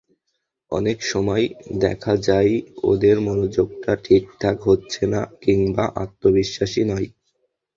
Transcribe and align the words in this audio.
অনেক 0.71 0.97
সময় 1.03 1.45
দেখা 1.79 2.13
যায় 2.27 2.53
ওদের 2.83 3.15
মনোযোগটা 3.19 3.91
ঠিকঠাক 4.03 4.57
হচ্ছে 4.61 5.03
না, 5.07 5.21
কিংবা 5.41 5.85
আত্মবিশ্বাসী 5.95 6.81
নয়। 6.83 7.07